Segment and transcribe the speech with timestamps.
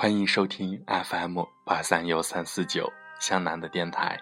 [0.00, 2.90] 欢迎收听 FM 八三幺三四九
[3.20, 4.18] 湘南的电台。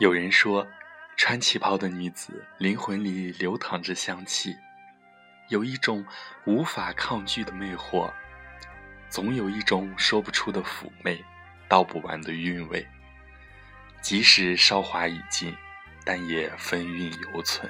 [0.00, 0.66] 有人说。
[1.16, 4.54] 穿旗袍的女子，灵魂里流淌着香气，
[5.48, 6.04] 有一种
[6.44, 8.12] 无法抗拒的魅惑，
[9.08, 11.24] 总有一种说不出的妩媚，
[11.68, 12.86] 道不完的韵味。
[14.02, 15.56] 即使韶华已尽，
[16.04, 17.68] 但也风韵犹存。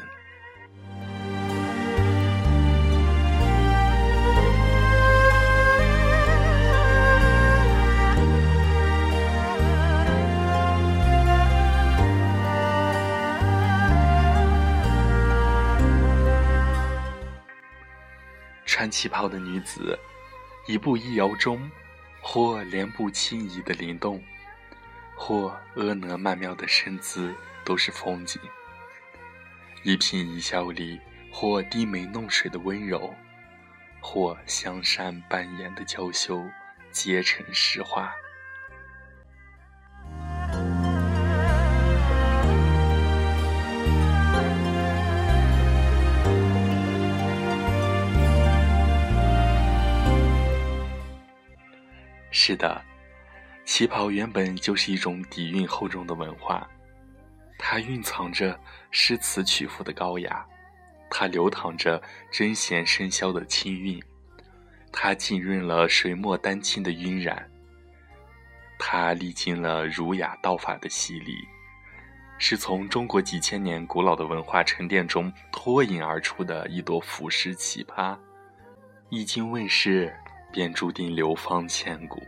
[18.76, 19.98] 穿旗袍的女子，
[20.66, 21.70] 一步一摇中，
[22.20, 24.22] 或莲步轻移的灵动，
[25.16, 28.38] 或婀娜曼妙的身姿，都是风景；
[29.82, 31.00] 一颦一笑里，
[31.32, 33.14] 或低眉弄水的温柔，
[33.98, 36.46] 或香山半掩的娇羞，
[36.92, 38.12] 皆成诗画。
[52.48, 52.80] 是的，
[53.64, 56.64] 旗袍原本就是一种底蕴厚重的文化，
[57.58, 58.56] 它蕴藏着
[58.92, 60.46] 诗词曲赋的高雅，
[61.10, 64.00] 它流淌着针弦笙箫的清韵，
[64.92, 67.50] 它浸润了水墨丹青的晕染，
[68.78, 71.48] 它历经了儒雅道法的洗礼，
[72.38, 78.16] 是从中国几千年古老的文化沉淀中脱颖而出的一朵浮世奇葩，
[79.08, 80.14] 一经问世。
[80.52, 82.22] 便注定流芳千古。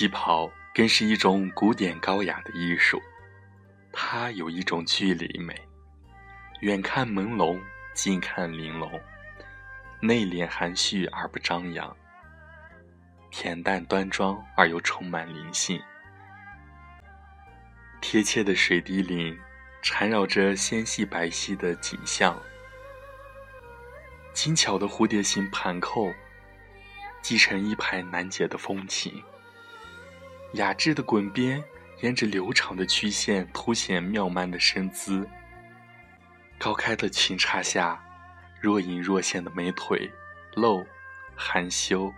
[0.00, 2.98] 旗袍更是一种古典高雅的艺术，
[3.92, 5.54] 它有一种距离美，
[6.60, 7.60] 远看朦胧，
[7.92, 8.98] 近看玲珑，
[10.00, 11.94] 内敛含蓄而不张扬。
[13.30, 15.78] 恬淡端庄而又充满灵性，
[18.00, 19.38] 贴切的水滴领
[19.82, 22.40] 缠绕着纤细白皙的景象，
[24.32, 26.10] 精巧的蝴蝶形盘扣
[27.20, 29.22] 系成一排难解的风情，
[30.54, 31.62] 雅致的滚边
[32.00, 35.28] 沿着流畅的曲线凸显妙曼的身姿，
[36.58, 38.02] 高开的裙衩下
[38.60, 40.10] 若隐若现的美腿
[40.54, 40.84] 露
[41.36, 42.12] 含羞。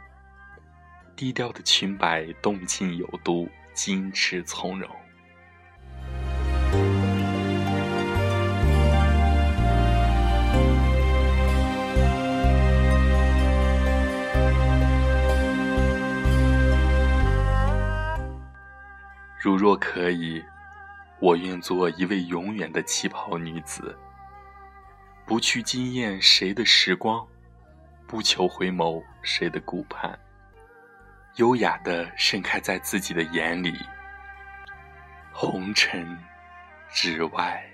[1.15, 4.89] 低调的裙摆，动静有度，矜持从容。
[19.43, 20.41] 如若可以，
[21.19, 23.99] 我愿做一位永远的旗袍女子，
[25.27, 27.27] 不去惊艳谁的时光，
[28.07, 30.17] 不求回眸谁的顾盼。
[31.39, 33.75] 优雅的盛开在自己的眼里，
[35.33, 36.17] 红尘
[36.89, 37.69] 之外。